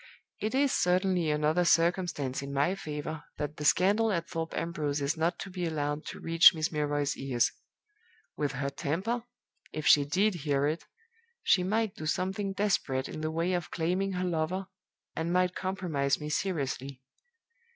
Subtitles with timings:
[0.39, 5.15] It is certainly another circumstance in my favor that the scandal at Thorpe Ambrose is
[5.15, 7.51] not to be allowed to reach Miss Milroy's ears.
[8.35, 9.25] With her temper
[9.71, 10.87] (if she did hear it)
[11.43, 14.65] she might do something desperate in the way of claiming her lover,
[15.15, 17.03] and might compromise me seriously.